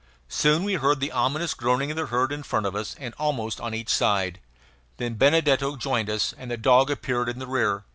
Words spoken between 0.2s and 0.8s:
Soon we